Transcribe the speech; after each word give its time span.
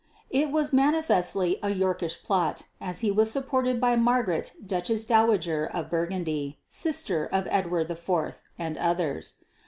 It 0.31 0.49
was 0.49 0.73
manifestly 0.73 1.59
a 1.61 1.69
Yorkist 1.69 2.23
plot, 2.23 2.63
as 2.81 3.01
he 3.01 3.11
was 3.11 3.29
supported 3.29 3.79
by 3.79 3.95
Margaret 3.95 4.51
Duchess 4.65 5.05
Dowager 5.05 5.67
of 5.67 5.91
Burgundy 5.91 6.57
(sister 6.67 7.27
of 7.27 7.47
Edward 7.51 7.91
IV) 7.91 8.39
and 8.57 8.77
others. 8.79 9.35